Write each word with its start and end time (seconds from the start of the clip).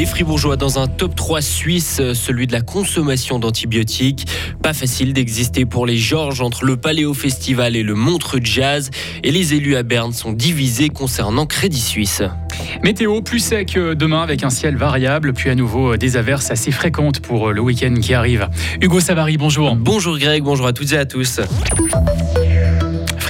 Les 0.00 0.06
Fribourgeois 0.06 0.56
dans 0.56 0.78
un 0.78 0.86
top 0.86 1.14
3 1.14 1.42
suisse, 1.42 2.00
celui 2.14 2.46
de 2.46 2.52
la 2.52 2.62
consommation 2.62 3.38
d'antibiotiques. 3.38 4.26
Pas 4.62 4.72
facile 4.72 5.12
d'exister 5.12 5.66
pour 5.66 5.84
les 5.84 5.98
Georges 5.98 6.40
entre 6.40 6.64
le 6.64 6.78
Paléo 6.78 7.12
Festival 7.12 7.76
et 7.76 7.82
le 7.82 7.94
Montre 7.94 8.38
Jazz. 8.42 8.88
Et 9.22 9.30
les 9.30 9.52
élus 9.52 9.76
à 9.76 9.82
Berne 9.82 10.14
sont 10.14 10.32
divisés 10.32 10.88
concernant 10.88 11.44
Crédit 11.44 11.82
Suisse. 11.82 12.22
Météo 12.82 13.20
plus 13.20 13.40
sec 13.40 13.74
demain 13.74 14.22
avec 14.22 14.42
un 14.42 14.48
ciel 14.48 14.74
variable, 14.74 15.34
puis 15.34 15.50
à 15.50 15.54
nouveau 15.54 15.98
des 15.98 16.16
averses 16.16 16.50
assez 16.50 16.70
fréquentes 16.70 17.20
pour 17.20 17.52
le 17.52 17.60
week-end 17.60 17.92
qui 18.00 18.14
arrive. 18.14 18.48
Hugo 18.80 19.00
Savary, 19.00 19.36
bonjour. 19.36 19.76
Bonjour 19.76 20.16
Greg, 20.16 20.42
bonjour 20.42 20.66
à 20.66 20.72
toutes 20.72 20.92
et 20.92 20.96
à 20.98 21.04
tous. 21.04 21.40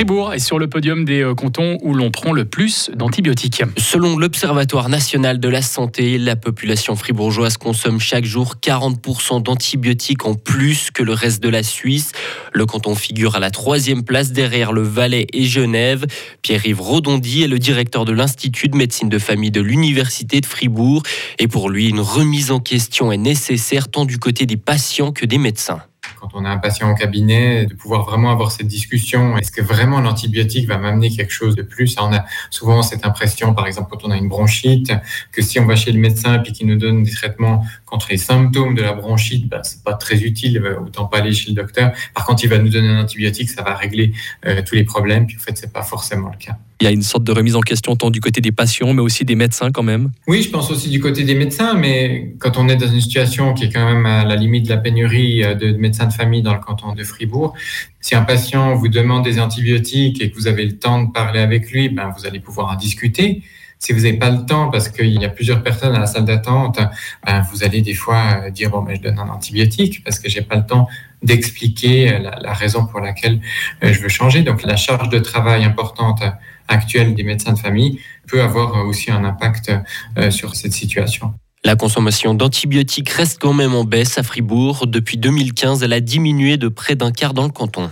Fribourg 0.00 0.32
est 0.32 0.38
sur 0.38 0.58
le 0.58 0.66
podium 0.66 1.04
des 1.04 1.20
euh, 1.20 1.34
cantons 1.34 1.76
où 1.82 1.92
l'on 1.92 2.10
prend 2.10 2.32
le 2.32 2.46
plus 2.46 2.90
d'antibiotiques. 2.94 3.62
Selon 3.76 4.16
l'Observatoire 4.16 4.88
national 4.88 5.38
de 5.38 5.48
la 5.50 5.60
santé, 5.60 6.16
la 6.16 6.36
population 6.36 6.96
fribourgeoise 6.96 7.58
consomme 7.58 8.00
chaque 8.00 8.24
jour 8.24 8.54
40% 8.62 9.42
d'antibiotiques 9.42 10.24
en 10.24 10.32
plus 10.32 10.90
que 10.90 11.02
le 11.02 11.12
reste 11.12 11.42
de 11.42 11.50
la 11.50 11.62
Suisse. 11.62 12.12
Le 12.54 12.64
canton 12.64 12.94
figure 12.94 13.36
à 13.36 13.40
la 13.40 13.50
troisième 13.50 14.02
place 14.02 14.32
derrière 14.32 14.72
le 14.72 14.80
Valais 14.80 15.26
et 15.34 15.44
Genève. 15.44 16.06
Pierre-Yves 16.40 16.80
Rodondy 16.80 17.42
est 17.42 17.48
le 17.48 17.58
directeur 17.58 18.06
de 18.06 18.12
l'Institut 18.12 18.68
de 18.68 18.78
médecine 18.78 19.10
de 19.10 19.18
famille 19.18 19.50
de 19.50 19.60
l'Université 19.60 20.40
de 20.40 20.46
Fribourg. 20.46 21.02
Et 21.38 21.46
pour 21.46 21.68
lui, 21.68 21.90
une 21.90 22.00
remise 22.00 22.52
en 22.52 22.60
question 22.60 23.12
est 23.12 23.18
nécessaire 23.18 23.90
tant 23.90 24.06
du 24.06 24.16
côté 24.16 24.46
des 24.46 24.56
patients 24.56 25.12
que 25.12 25.26
des 25.26 25.36
médecins 25.36 25.82
quand 26.30 26.40
on 26.40 26.44
a 26.44 26.50
un 26.50 26.58
patient 26.58 26.90
au 26.90 26.94
cabinet, 26.94 27.66
de 27.66 27.74
pouvoir 27.74 28.04
vraiment 28.04 28.30
avoir 28.30 28.50
cette 28.52 28.66
discussion. 28.66 29.36
Est-ce 29.38 29.52
que 29.52 29.62
vraiment 29.62 30.00
l'antibiotique 30.00 30.68
va 30.68 30.78
m'amener 30.78 31.10
quelque 31.10 31.32
chose 31.32 31.56
de 31.56 31.62
plus? 31.62 31.96
On 32.00 32.12
a 32.12 32.24
souvent 32.50 32.82
cette 32.82 33.04
impression, 33.04 33.54
par 33.54 33.66
exemple, 33.66 33.88
quand 33.90 34.04
on 34.04 34.10
a 34.10 34.16
une 34.16 34.28
bronchite, 34.28 34.92
que 35.32 35.42
si 35.42 35.60
on 35.60 35.66
va 35.66 35.76
chez 35.76 35.92
le 35.92 35.98
médecin 35.98 36.42
et 36.42 36.52
qu'il 36.52 36.66
nous 36.66 36.76
donne 36.76 37.02
des 37.02 37.12
traitements 37.12 37.64
contre 37.86 38.08
les 38.10 38.16
symptômes 38.16 38.74
de 38.74 38.82
la 38.82 38.92
bronchite, 38.92 39.48
ben, 39.48 39.60
c'est 39.62 39.82
pas 39.82 39.94
très 39.94 40.20
utile, 40.22 40.62
autant 40.80 41.06
pas 41.06 41.18
aller 41.18 41.32
chez 41.32 41.50
le 41.50 41.54
docteur. 41.54 41.92
Par 42.14 42.26
contre, 42.26 42.44
il 42.44 42.50
va 42.50 42.58
nous 42.58 42.70
donner 42.70 42.88
un 42.88 43.02
antibiotique, 43.02 43.50
ça 43.50 43.62
va 43.62 43.74
régler 43.74 44.12
euh, 44.46 44.62
tous 44.66 44.74
les 44.74 44.84
problèmes. 44.84 45.26
Puis 45.26 45.36
en 45.38 45.42
fait, 45.42 45.56
c'est 45.56 45.72
pas 45.72 45.82
forcément 45.82 46.30
le 46.30 46.38
cas. 46.38 46.56
Il 46.80 46.84
y 46.84 46.86
a 46.86 46.92
une 46.92 47.02
sorte 47.02 47.24
de 47.24 47.32
remise 47.32 47.56
en 47.56 47.60
question 47.60 47.94
tant 47.94 48.10
du 48.10 48.20
côté 48.20 48.40
des 48.40 48.52
patients, 48.52 48.94
mais 48.94 49.02
aussi 49.02 49.26
des 49.26 49.34
médecins 49.34 49.70
quand 49.70 49.82
même. 49.82 50.10
Oui, 50.26 50.42
je 50.42 50.48
pense 50.48 50.70
aussi 50.70 50.88
du 50.88 50.98
côté 50.98 51.24
des 51.24 51.34
médecins, 51.34 51.74
mais 51.74 52.34
quand 52.38 52.56
on 52.56 52.70
est 52.70 52.76
dans 52.76 52.88
une 52.88 53.02
situation 53.02 53.52
qui 53.52 53.64
est 53.64 53.68
quand 53.70 53.84
même 53.84 54.06
à 54.06 54.24
la 54.24 54.34
limite 54.34 54.64
de 54.64 54.70
la 54.70 54.78
pénurie 54.78 55.44
euh, 55.44 55.54
de 55.54 55.72
médecins 55.72 56.06
de 56.06 56.12
famille 56.12 56.40
dans 56.40 56.54
le 56.54 56.60
canton 56.60 56.94
de 56.94 57.04
Fribourg, 57.04 57.52
si 58.00 58.14
un 58.14 58.22
patient 58.22 58.74
vous 58.74 58.88
demande 58.88 59.24
des 59.24 59.40
antibiotiques 59.40 60.22
et 60.22 60.30
que 60.30 60.36
vous 60.36 60.46
avez 60.46 60.64
le 60.64 60.78
temps 60.78 61.02
de 61.02 61.12
parler 61.12 61.40
avec 61.40 61.70
lui, 61.70 61.90
ben 61.90 62.14
vous 62.16 62.26
allez 62.26 62.40
pouvoir 62.40 62.72
en 62.72 62.76
discuter. 62.76 63.42
Si 63.80 63.94
vous 63.94 64.00
n'avez 64.00 64.18
pas 64.18 64.30
le 64.30 64.44
temps, 64.44 64.70
parce 64.70 64.90
qu'il 64.90 65.20
y 65.20 65.24
a 65.24 65.30
plusieurs 65.30 65.62
personnes 65.62 65.94
à 65.96 65.98
la 65.98 66.06
salle 66.06 66.26
d'attente, 66.26 66.78
ben 67.26 67.40
vous 67.50 67.64
allez 67.64 67.80
des 67.80 67.94
fois 67.94 68.42
euh, 68.44 68.50
dire 68.50 68.68
bon, 68.68 68.82
ben, 68.82 68.94
je 68.94 69.00
donne 69.00 69.18
un 69.18 69.28
antibiotique 69.30 70.04
parce 70.04 70.18
que 70.20 70.28
j'ai 70.28 70.42
pas 70.42 70.56
le 70.56 70.66
temps 70.66 70.86
d'expliquer 71.22 72.18
la, 72.18 72.38
la, 72.40 72.52
raison 72.52 72.86
pour 72.86 73.00
laquelle 73.00 73.40
euh, 73.82 73.92
je 73.92 74.00
veux 74.00 74.10
changer. 74.10 74.42
Donc 74.42 74.62
la 74.64 74.76
charge 74.76 75.08
de 75.08 75.18
travail 75.18 75.64
importante 75.64 76.22
actuelle 76.68 77.14
des 77.14 77.24
médecins 77.24 77.54
de 77.54 77.58
famille 77.58 78.00
peut 78.28 78.42
avoir 78.42 78.86
aussi 78.86 79.10
un 79.10 79.24
impact 79.24 79.72
euh, 80.18 80.30
sur 80.30 80.54
cette 80.54 80.72
situation. 80.72 81.32
La 81.64 81.74
consommation 81.74 82.34
d'antibiotiques 82.34 83.10
reste 83.10 83.38
quand 83.40 83.54
même 83.54 83.74
en 83.74 83.84
baisse 83.84 84.18
à 84.18 84.22
Fribourg. 84.22 84.86
Depuis 84.86 85.16
2015, 85.16 85.82
elle 85.82 85.92
a 85.92 86.00
diminué 86.00 86.58
de 86.58 86.68
près 86.68 86.96
d'un 86.96 87.12
quart 87.12 87.34
dans 87.34 87.44
le 87.44 87.50
canton. 87.50 87.90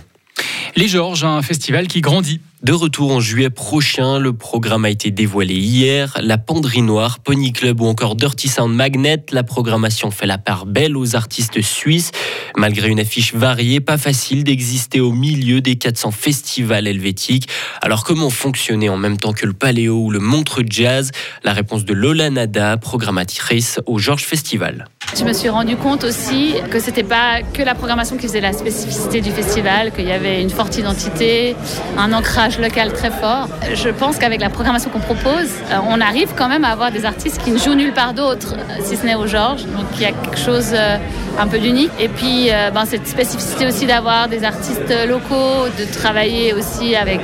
Les 0.75 0.87
Georges, 0.87 1.23
un 1.23 1.41
festival 1.41 1.87
qui 1.87 2.01
grandit. 2.01 2.41
De 2.61 2.73
retour 2.73 3.13
en 3.13 3.21
juillet 3.21 3.49
prochain, 3.49 4.19
le 4.19 4.33
programme 4.33 4.83
a 4.83 4.89
été 4.89 5.11
dévoilé 5.11 5.55
hier. 5.55 6.17
La 6.21 6.37
Penderie 6.37 6.81
Noire, 6.81 7.19
Pony 7.19 7.53
Club 7.53 7.79
ou 7.79 7.85
encore 7.85 8.17
Dirty 8.17 8.49
Sound 8.49 8.75
Magnet, 8.75 9.23
la 9.31 9.43
programmation 9.43 10.11
fait 10.11 10.25
la 10.25 10.37
part 10.37 10.65
belle 10.65 10.97
aux 10.97 11.15
artistes 11.15 11.61
suisses. 11.61 12.11
Malgré 12.57 12.89
une 12.89 12.99
affiche 12.99 13.33
variée, 13.33 13.79
pas 13.79 13.97
facile 13.97 14.43
d'exister 14.43 14.99
au 14.99 15.13
milieu 15.13 15.61
des 15.61 15.77
400 15.77 16.11
festivals 16.11 16.85
helvétiques. 16.85 17.47
Alors 17.81 18.03
comment 18.03 18.29
fonctionner 18.29 18.89
en 18.89 18.97
même 18.97 19.17
temps 19.17 19.31
que 19.31 19.45
le 19.45 19.53
Paléo 19.53 20.03
ou 20.03 20.11
le 20.11 20.19
Montre 20.19 20.61
Jazz? 20.67 21.11
La 21.45 21.53
réponse 21.53 21.85
de 21.85 21.93
Lola 21.93 22.29
Nada, 22.29 22.75
programmatrice 22.75 23.79
au 23.85 23.99
Georges 23.99 24.25
Festival. 24.25 24.89
Je 25.15 25.25
me 25.25 25.33
suis 25.33 25.49
rendu 25.49 25.75
compte 25.75 26.03
aussi 26.03 26.53
que 26.69 26.79
c'était 26.79 27.03
pas 27.03 27.41
que 27.53 27.63
la 27.63 27.73
programmation 27.73 28.15
qui 28.15 28.27
faisait 28.27 28.41
la 28.41 28.53
spécificité 28.53 29.21
du 29.21 29.31
festival, 29.31 29.91
qu'il 29.91 30.07
y 30.07 30.11
avait 30.11 30.41
une 30.41 30.51
forte 30.51 30.77
identité, 30.77 31.55
un 31.97 32.13
ancrage 32.13 32.59
local 32.59 32.93
très 32.93 33.09
fort. 33.09 33.47
Je 33.73 33.89
pense 33.89 34.17
qu'avec 34.17 34.39
la 34.39 34.49
programmation 34.49 34.89
qu'on 34.91 34.99
propose, 34.99 35.49
euh, 35.71 35.79
on 35.87 35.99
arrive 35.99 36.29
quand 36.37 36.47
même 36.47 36.63
à 36.63 36.69
avoir 36.69 36.91
des 36.91 37.05
artistes 37.05 37.41
qui 37.43 37.51
ne 37.51 37.57
jouent 37.57 37.73
nulle 37.73 37.93
part 37.93 38.13
d'autre, 38.13 38.55
si 38.83 38.95
ce 38.97 39.05
n'est 39.05 39.15
au 39.15 39.27
Georges. 39.27 39.65
Donc 39.65 39.87
il 39.95 40.01
y 40.01 40.05
a 40.05 40.11
quelque 40.11 40.37
chose 40.37 40.71
euh, 40.73 40.97
un 41.39 41.47
peu 41.47 41.57
d'unique. 41.57 41.91
Et 41.99 42.09
puis 42.09 42.49
ben, 42.73 42.85
cette 42.85 43.07
spécificité 43.07 43.65
aussi 43.65 43.85
d'avoir 43.85 44.27
des 44.27 44.43
artistes 44.43 44.93
locaux, 45.07 45.67
de 45.77 45.85
travailler 45.91 46.53
aussi 46.53 46.95
avec 46.95 47.21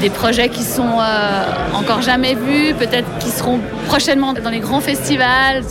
des 0.00 0.10
projets 0.10 0.48
qui 0.48 0.62
sont 0.62 0.98
encore 1.74 2.02
jamais 2.02 2.34
vus, 2.34 2.74
peut-être 2.74 3.06
qui 3.18 3.28
seront 3.28 3.60
prochainement 3.86 4.32
dans 4.32 4.50
les 4.50 4.60
grands 4.60 4.80
festivals 4.80 5.62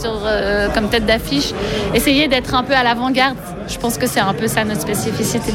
comme 0.73 0.89
tête 0.89 1.05
d'affiche 1.05 1.51
essayer 1.93 2.27
d'être 2.27 2.53
un 2.55 2.63
peu 2.63 2.73
à 2.73 2.83
l'avant-garde. 2.83 3.37
Je 3.67 3.77
pense 3.77 3.97
que 3.97 4.07
c'est 4.07 4.19
un 4.19 4.33
peu 4.33 4.47
ça 4.47 4.63
notre 4.63 4.81
spécificité. 4.81 5.53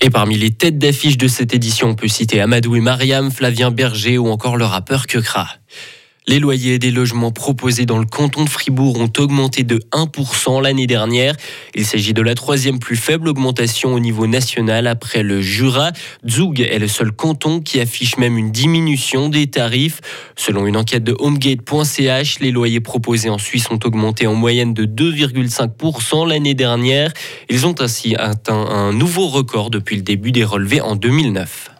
Et 0.00 0.10
parmi 0.10 0.36
les 0.36 0.50
têtes 0.50 0.78
d'affiche 0.78 1.16
de 1.16 1.28
cette 1.28 1.54
édition, 1.54 1.88
on 1.88 1.94
peut 1.94 2.08
citer 2.08 2.40
Amadou 2.40 2.76
et 2.76 2.80
Mariam, 2.80 3.30
Flavien 3.30 3.70
Berger 3.70 4.18
ou 4.18 4.28
encore 4.28 4.56
le 4.56 4.64
rappeur 4.64 5.06
Kekra. 5.06 5.48
Les 6.26 6.38
loyers 6.38 6.78
des 6.78 6.90
logements 6.90 7.32
proposés 7.32 7.84
dans 7.84 7.98
le 7.98 8.06
canton 8.06 8.44
de 8.44 8.48
Fribourg 8.48 8.98
ont 8.98 9.12
augmenté 9.18 9.62
de 9.62 9.78
1% 9.92 10.62
l'année 10.62 10.86
dernière. 10.86 11.36
Il 11.74 11.84
s'agit 11.84 12.14
de 12.14 12.22
la 12.22 12.34
troisième 12.34 12.78
plus 12.78 12.96
faible 12.96 13.28
augmentation 13.28 13.92
au 13.92 14.00
niveau 14.00 14.26
national 14.26 14.86
après 14.86 15.22
le 15.22 15.42
Jura. 15.42 15.92
Zug 16.26 16.62
est 16.62 16.78
le 16.78 16.88
seul 16.88 17.12
canton 17.12 17.60
qui 17.60 17.78
affiche 17.78 18.16
même 18.16 18.38
une 18.38 18.52
diminution 18.52 19.28
des 19.28 19.48
tarifs. 19.48 20.00
Selon 20.34 20.66
une 20.66 20.78
enquête 20.78 21.04
de 21.04 21.14
homegate.ch, 21.18 22.40
les 22.40 22.52
loyers 22.52 22.80
proposés 22.80 23.28
en 23.28 23.38
Suisse 23.38 23.70
ont 23.70 23.80
augmenté 23.84 24.26
en 24.26 24.34
moyenne 24.34 24.72
de 24.72 24.86
2,5% 24.86 26.26
l'année 26.26 26.54
dernière. 26.54 27.12
Ils 27.50 27.66
ont 27.66 27.74
ainsi 27.80 28.16
atteint 28.16 28.66
un 28.70 28.94
nouveau 28.94 29.28
record 29.28 29.68
depuis 29.68 29.96
le 29.96 30.02
début 30.02 30.32
des 30.32 30.44
relevés 30.44 30.80
en 30.80 30.96
2009. 30.96 31.70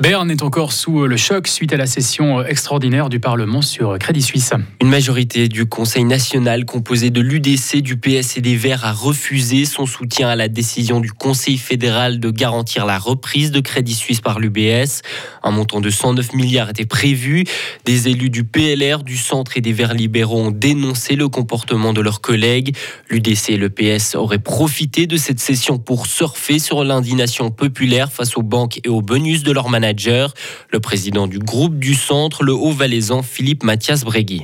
Berne 0.00 0.30
est 0.30 0.44
encore 0.44 0.72
sous 0.72 1.08
le 1.08 1.16
choc 1.16 1.48
suite 1.48 1.72
à 1.72 1.76
la 1.76 1.86
session 1.86 2.44
extraordinaire 2.44 3.08
du 3.08 3.18
Parlement 3.18 3.62
sur 3.62 3.98
Crédit 3.98 4.22
Suisse. 4.22 4.52
Une 4.80 4.88
majorité 4.88 5.48
du 5.48 5.66
Conseil 5.66 6.04
national 6.04 6.64
composé 6.66 7.10
de 7.10 7.20
l'UDC, 7.20 7.78
du 7.82 7.96
PS 7.96 8.36
et 8.36 8.40
des 8.40 8.54
Verts 8.54 8.84
a 8.84 8.92
refusé 8.92 9.64
son 9.64 9.86
soutien 9.86 10.28
à 10.28 10.36
la 10.36 10.46
décision 10.46 11.00
du 11.00 11.10
Conseil 11.10 11.58
fédéral 11.58 12.20
de 12.20 12.30
garantir 12.30 12.86
la 12.86 12.96
reprise 12.96 13.50
de 13.50 13.58
Crédit 13.58 13.94
Suisse 13.94 14.20
par 14.20 14.38
l'UBS. 14.38 15.02
Un 15.42 15.50
montant 15.50 15.80
de 15.80 15.90
109 15.90 16.32
milliards 16.32 16.70
était 16.70 16.86
prévu. 16.86 17.42
Des 17.84 18.06
élus 18.06 18.30
du 18.30 18.44
PLR, 18.44 19.02
du 19.02 19.16
Centre 19.16 19.56
et 19.56 19.60
des 19.60 19.72
Verts 19.72 19.94
libéraux 19.94 20.42
ont 20.42 20.52
dénoncé 20.52 21.16
le 21.16 21.28
comportement 21.28 21.92
de 21.92 22.00
leurs 22.00 22.20
collègues. 22.20 22.76
L'UDC 23.10 23.50
et 23.50 23.56
le 23.56 23.68
PS 23.68 24.14
auraient 24.14 24.38
profité 24.38 25.08
de 25.08 25.16
cette 25.16 25.40
session 25.40 25.76
pour 25.76 26.06
surfer 26.06 26.60
sur 26.60 26.84
l'indignation 26.84 27.50
populaire 27.50 28.12
face 28.12 28.36
aux 28.36 28.42
banques 28.42 28.78
et 28.84 28.88
aux 28.88 29.02
bonus 29.02 29.42
de 29.42 29.50
leurs 29.50 29.68
le 30.70 30.80
président 30.80 31.26
du 31.26 31.38
groupe 31.38 31.78
du 31.78 31.94
centre, 31.94 32.42
le 32.42 32.52
Haut-Valaisan 32.52 33.22
Philippe 33.22 33.62
Mathias 33.62 34.04
Bregui. 34.04 34.42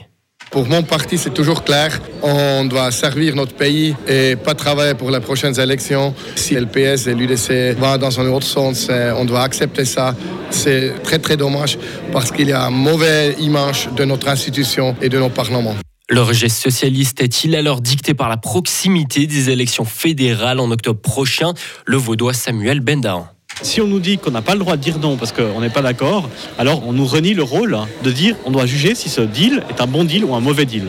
Pour 0.50 0.68
mon 0.68 0.84
parti, 0.84 1.18
c'est 1.18 1.34
toujours 1.34 1.64
clair. 1.64 2.00
On 2.22 2.64
doit 2.64 2.92
servir 2.92 3.34
notre 3.34 3.54
pays 3.54 3.96
et 4.06 4.36
pas 4.36 4.54
travailler 4.54 4.94
pour 4.94 5.10
les 5.10 5.18
prochaines 5.18 5.58
élections. 5.58 6.14
Si 6.36 6.54
le 6.54 6.66
PS 6.66 7.08
et 7.08 7.14
l'UDC 7.14 7.76
vont 7.76 7.96
dans 7.96 8.20
un 8.20 8.26
autre 8.28 8.46
sens, 8.46 8.88
on 8.88 9.24
doit 9.24 9.42
accepter 9.42 9.84
ça. 9.84 10.14
C'est 10.50 11.02
très 11.02 11.18
très 11.18 11.36
dommage 11.36 11.76
parce 12.12 12.30
qu'il 12.30 12.48
y 12.48 12.52
a 12.52 12.62
une 12.68 12.76
mauvaise 12.76 13.34
image 13.40 13.88
de 13.96 14.04
notre 14.04 14.28
institution 14.28 14.94
et 15.02 15.08
de 15.08 15.18
nos 15.18 15.30
parlements. 15.30 15.74
Le 16.08 16.20
rejet 16.20 16.50
socialiste 16.50 17.20
est-il 17.20 17.56
alors 17.56 17.80
dicté 17.80 18.14
par 18.14 18.28
la 18.28 18.36
proximité 18.36 19.26
des 19.26 19.50
élections 19.50 19.86
fédérales 19.86 20.60
en 20.60 20.70
octobre 20.70 21.00
prochain? 21.00 21.54
Le 21.86 21.96
vaudois 21.96 22.34
Samuel 22.34 22.80
Bendahan. 22.80 23.26
Si 23.62 23.80
on 23.80 23.86
nous 23.86 24.00
dit 24.00 24.18
qu'on 24.18 24.30
n'a 24.30 24.42
pas 24.42 24.52
le 24.52 24.58
droit 24.58 24.76
de 24.76 24.82
dire 24.82 24.98
non 24.98 25.16
parce 25.16 25.32
qu'on 25.32 25.60
n'est 25.60 25.70
pas 25.70 25.82
d'accord, 25.82 26.28
alors 26.58 26.86
on 26.86 26.92
nous 26.92 27.06
renie 27.06 27.34
le 27.34 27.42
rôle 27.42 27.78
de 28.02 28.10
dire 28.10 28.36
on 28.44 28.50
doit 28.50 28.66
juger 28.66 28.94
si 28.94 29.08
ce 29.08 29.20
deal 29.20 29.62
est 29.70 29.80
un 29.80 29.86
bon 29.86 30.04
deal 30.04 30.24
ou 30.24 30.34
un 30.34 30.40
mauvais 30.40 30.66
deal. 30.66 30.84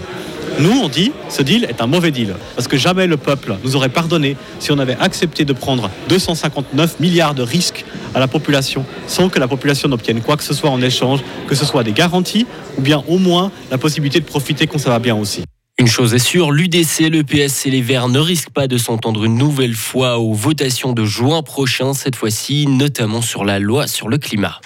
Nous, 0.59 0.71
on 0.71 0.87
dit 0.87 1.11
ce 1.29 1.41
deal 1.41 1.65
est 1.65 1.81
un 1.81 1.87
mauvais 1.87 2.11
deal. 2.11 2.33
Parce 2.55 2.67
que 2.67 2.77
jamais 2.77 3.07
le 3.07 3.17
peuple 3.17 3.57
nous 3.63 3.75
aurait 3.75 3.89
pardonné 3.89 4.37
si 4.59 4.71
on 4.71 4.79
avait 4.79 4.97
accepté 4.99 5.43
de 5.43 5.51
prendre 5.51 5.89
259 6.07 6.99
milliards 6.99 7.35
de 7.35 7.43
risques 7.43 7.83
à 8.13 8.19
la 8.19 8.27
population 8.27 8.85
sans 9.07 9.27
que 9.29 9.39
la 9.39 9.47
population 9.47 9.89
n'obtienne 9.89 10.21
quoi 10.21 10.37
que 10.37 10.43
ce 10.43 10.53
soit 10.53 10.69
en 10.69 10.81
échange, 10.81 11.19
que 11.47 11.55
ce 11.55 11.65
soit 11.65 11.83
des 11.83 11.91
garanties 11.91 12.47
ou 12.77 12.81
bien 12.81 13.03
au 13.07 13.17
moins 13.17 13.51
la 13.69 13.77
possibilité 13.77 14.19
de 14.19 14.25
profiter 14.25 14.65
quand 14.65 14.77
ça 14.77 14.89
va 14.89 14.99
bien 14.99 15.15
aussi. 15.15 15.43
Une 15.77 15.87
chose 15.87 16.13
est 16.13 16.19
sûre, 16.19 16.51
l'UDC, 16.51 17.09
le 17.11 17.23
PS 17.23 17.65
et 17.65 17.69
les 17.69 17.81
Verts 17.81 18.07
ne 18.07 18.19
risquent 18.19 18.49
pas 18.49 18.65
de 18.69 18.77
s'entendre 18.77 19.25
une 19.25 19.35
nouvelle 19.35 19.73
fois 19.73 20.19
aux 20.19 20.33
votations 20.33 20.93
de 20.93 21.03
juin 21.03 21.41
prochain, 21.41 21.93
cette 21.93 22.15
fois-ci 22.15 22.65
notamment 22.65 23.21
sur 23.21 23.43
la 23.43 23.59
loi 23.59 23.85
sur 23.85 24.07
le 24.07 24.17
climat. 24.17 24.61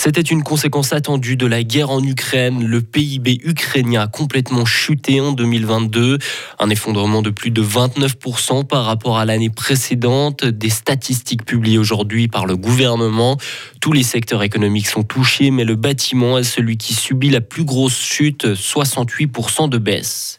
C'était 0.00 0.20
une 0.20 0.44
conséquence 0.44 0.92
attendue 0.92 1.34
de 1.34 1.44
la 1.44 1.64
guerre 1.64 1.90
en 1.90 2.00
Ukraine. 2.00 2.64
Le 2.64 2.82
PIB 2.82 3.40
ukrainien 3.42 4.02
a 4.02 4.06
complètement 4.06 4.64
chuté 4.64 5.20
en 5.20 5.32
2022, 5.32 6.18
un 6.60 6.70
effondrement 6.70 7.20
de 7.20 7.30
plus 7.30 7.50
de 7.50 7.60
29% 7.60 8.64
par 8.64 8.84
rapport 8.84 9.18
à 9.18 9.24
l'année 9.24 9.50
précédente. 9.50 10.44
Des 10.44 10.70
statistiques 10.70 11.44
publiées 11.44 11.78
aujourd'hui 11.78 12.28
par 12.28 12.46
le 12.46 12.56
gouvernement. 12.56 13.38
Tous 13.80 13.92
les 13.92 14.04
secteurs 14.04 14.44
économiques 14.44 14.86
sont 14.86 15.02
touchés, 15.02 15.50
mais 15.50 15.64
le 15.64 15.74
bâtiment 15.74 16.38
est 16.38 16.44
celui 16.44 16.76
qui 16.76 16.94
subit 16.94 17.30
la 17.30 17.40
plus 17.40 17.64
grosse 17.64 17.98
chute, 17.98 18.46
68% 18.46 19.68
de 19.68 19.78
baisse. 19.78 20.38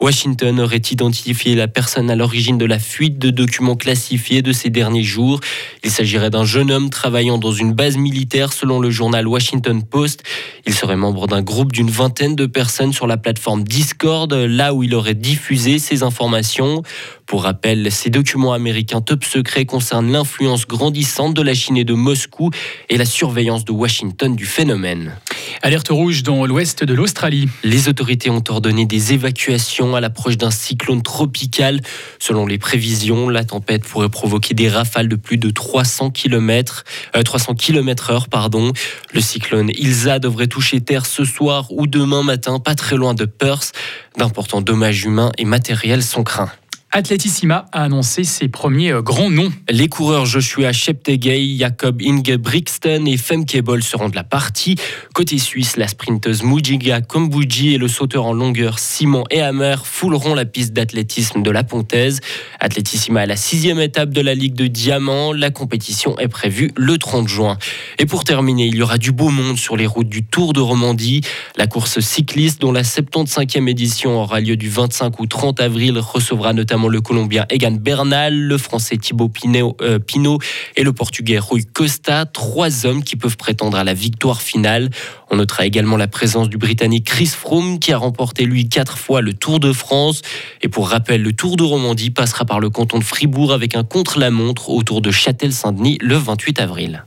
Washington 0.00 0.60
aurait 0.60 0.80
identifié 0.90 1.54
la 1.54 1.68
personne 1.68 2.10
à 2.10 2.16
l'origine 2.16 2.56
de 2.56 2.64
la 2.64 2.78
fuite 2.78 3.18
de 3.18 3.28
documents 3.28 3.76
classifiés 3.76 4.40
de 4.40 4.50
ces 4.50 4.70
derniers 4.70 5.02
jours. 5.02 5.40
Il 5.84 5.90
s'agirait 5.90 6.30
d'un 6.30 6.46
jeune 6.46 6.70
homme 6.70 6.88
travaillant 6.88 7.36
dans 7.36 7.52
une 7.52 7.74
base 7.74 7.98
militaire 7.98 8.54
selon 8.54 8.80
le 8.80 8.88
journal 8.88 9.28
Washington 9.28 9.82
Post. 9.82 10.22
Il 10.64 10.72
serait 10.72 10.96
membre 10.96 11.26
d'un 11.26 11.42
groupe 11.42 11.72
d'une 11.72 11.90
vingtaine 11.90 12.34
de 12.34 12.46
personnes 12.46 12.94
sur 12.94 13.06
la 13.06 13.18
plateforme 13.18 13.62
Discord, 13.62 14.32
là 14.32 14.72
où 14.72 14.82
il 14.82 14.94
aurait 14.94 15.14
diffusé 15.14 15.78
ces 15.78 16.02
informations. 16.02 16.82
Pour 17.26 17.42
rappel, 17.42 17.92
ces 17.92 18.08
documents 18.08 18.54
américains 18.54 19.02
top 19.02 19.22
secrets 19.22 19.66
concernent 19.66 20.10
l'influence 20.10 20.66
grandissante 20.66 21.34
de 21.34 21.42
la 21.42 21.52
Chine 21.52 21.76
et 21.76 21.84
de 21.84 21.94
Moscou 21.94 22.50
et 22.88 22.96
la 22.96 23.04
surveillance 23.04 23.66
de 23.66 23.72
Washington 23.72 24.34
du 24.34 24.46
phénomène. 24.46 25.12
Alerte 25.62 25.88
rouge 25.88 26.22
dans 26.22 26.46
l'ouest 26.46 26.84
de 26.84 26.94
l'Australie. 26.94 27.48
Les 27.62 27.88
autorités 27.88 28.30
ont 28.30 28.42
ordonné 28.48 28.86
des 28.86 29.12
évacuations 29.12 29.94
à 29.94 30.00
l'approche 30.00 30.36
d'un 30.36 30.50
cyclone 30.50 31.02
tropical. 31.02 31.80
Selon 32.18 32.46
les 32.46 32.58
prévisions, 32.58 33.28
la 33.28 33.44
tempête 33.44 33.84
pourrait 33.84 34.08
provoquer 34.08 34.54
des 34.54 34.68
rafales 34.68 35.08
de 35.08 35.16
plus 35.16 35.38
de 35.38 35.50
300 35.50 36.10
km, 36.10 36.84
300 37.24 37.54
km 37.54 38.10
heure, 38.10 38.28
pardon. 38.28 38.72
Le 39.12 39.20
cyclone 39.20 39.70
Ilsa 39.74 40.18
devrait 40.18 40.46
toucher 40.46 40.80
terre 40.80 41.06
ce 41.06 41.24
soir 41.24 41.66
ou 41.70 41.86
demain 41.86 42.22
matin, 42.22 42.58
pas 42.58 42.74
très 42.74 42.96
loin 42.96 43.14
de 43.14 43.24
Perth. 43.24 43.72
D'importants 44.16 44.60
dommages 44.60 45.04
humains 45.04 45.32
et 45.38 45.44
matériels 45.44 46.02
sont 46.02 46.24
craints. 46.24 46.50
Atletissima 46.92 47.66
a 47.70 47.84
annoncé 47.84 48.24
ses 48.24 48.48
premiers 48.48 48.90
euh, 48.90 49.00
grands 49.00 49.30
noms. 49.30 49.52
Les 49.68 49.86
coureurs 49.86 50.26
Joshua 50.26 50.72
Cheptegei, 50.72 51.56
Jacob 51.56 52.02
Ingebrigtsen 52.02 53.06
et 53.06 53.16
Femke 53.16 53.62
Bol 53.62 53.80
seront 53.80 54.08
de 54.08 54.16
la 54.16 54.24
partie. 54.24 54.74
Côté 55.14 55.38
suisse, 55.38 55.76
la 55.76 55.86
sprinteuse 55.86 56.42
Mujiga 56.42 57.00
Kombuji 57.00 57.74
et 57.74 57.78
le 57.78 57.86
sauteur 57.86 58.24
en 58.24 58.32
longueur 58.32 58.80
Simon 58.80 59.22
Ehammer 59.30 59.76
fouleront 59.84 60.34
la 60.34 60.44
piste 60.44 60.72
d'athlétisme 60.72 61.42
de 61.42 61.50
la 61.52 61.62
Pontaise. 61.62 62.18
Atletissima 62.58 63.20
à 63.20 63.26
la 63.26 63.36
sixième 63.36 63.78
étape 63.78 64.10
de 64.10 64.20
la 64.20 64.34
Ligue 64.34 64.54
de 64.54 64.66
Diamant. 64.66 65.32
La 65.32 65.52
compétition 65.52 66.18
est 66.18 66.26
prévue 66.26 66.72
le 66.74 66.98
30 66.98 67.28
juin. 67.28 67.56
Et 68.00 68.06
pour 68.06 68.24
terminer, 68.24 68.66
il 68.66 68.74
y 68.74 68.82
aura 68.82 68.98
du 68.98 69.12
beau 69.12 69.28
monde 69.28 69.58
sur 69.58 69.76
les 69.76 69.86
routes 69.86 70.08
du 70.08 70.24
Tour 70.24 70.54
de 70.54 70.60
Romandie. 70.60 71.20
La 71.56 71.68
course 71.68 72.00
cycliste, 72.00 72.60
dont 72.60 72.72
la 72.72 72.82
75e 72.82 73.68
édition 73.68 74.20
aura 74.20 74.40
lieu 74.40 74.56
du 74.56 74.68
25 74.68 75.20
au 75.20 75.26
30 75.26 75.60
avril, 75.60 75.96
recevra 75.96 76.52
notamment 76.52 76.79
le 76.88 77.00
Colombien 77.00 77.46
Egan 77.50 77.72
Bernal, 77.72 78.34
le 78.34 78.58
Français 78.58 78.96
Thibaut 78.96 79.28
Pinot, 79.28 79.76
euh, 79.80 79.98
et 80.76 80.82
le 80.82 80.92
Portugais 80.92 81.38
Rui 81.38 81.64
Costa, 81.64 82.26
trois 82.26 82.86
hommes 82.86 83.02
qui 83.02 83.16
peuvent 83.16 83.36
prétendre 83.36 83.78
à 83.78 83.84
la 83.84 83.94
victoire 83.94 84.42
finale. 84.42 84.90
On 85.30 85.36
notera 85.36 85.66
également 85.66 85.96
la 85.96 86.08
présence 86.08 86.48
du 86.48 86.58
Britannique 86.58 87.06
Chris 87.06 87.26
Froome 87.26 87.78
qui 87.78 87.92
a 87.92 87.98
remporté 87.98 88.44
lui 88.44 88.68
quatre 88.68 88.98
fois 88.98 89.20
le 89.20 89.32
Tour 89.32 89.60
de 89.60 89.72
France. 89.72 90.22
Et 90.62 90.68
pour 90.68 90.88
rappel, 90.88 91.22
le 91.22 91.32
Tour 91.32 91.56
de 91.56 91.62
Romandie 91.62 92.10
passera 92.10 92.44
par 92.44 92.60
le 92.60 92.70
canton 92.70 92.98
de 92.98 93.04
Fribourg 93.04 93.52
avec 93.52 93.74
un 93.74 93.84
contre-la-montre 93.84 94.70
autour 94.70 95.00
de 95.00 95.10
Châtel-Saint-Denis 95.10 95.98
le 96.00 96.16
28 96.16 96.60
avril. 96.60 97.04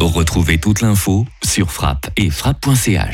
Retrouvez 0.00 0.58
toute 0.58 0.80
l'info 0.80 1.26
sur 1.44 1.70
frappe 1.70 2.10
et 2.16 2.28
frappe.ch. 2.28 3.08